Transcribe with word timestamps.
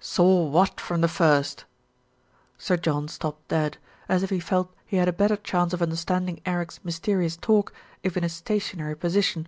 "Saw 0.00 0.42
what 0.46 0.80
from 0.80 1.00
the 1.00 1.06
first?" 1.06 1.64
Sir 2.58 2.76
John 2.76 3.06
stopped 3.06 3.46
dead, 3.46 3.78
as 4.08 4.24
if 4.24 4.30
he 4.30 4.40
felt 4.40 4.74
he 4.84 4.96
had 4.96 5.06
a 5.06 5.12
better 5.12 5.36
chance 5.36 5.72
of 5.72 5.80
understanding 5.80 6.40
Eric's 6.44 6.80
mysterious 6.84 7.36
talk 7.36 7.72
if 8.02 8.16
in 8.16 8.24
a 8.24 8.28
stationary 8.28 8.96
position. 8.96 9.46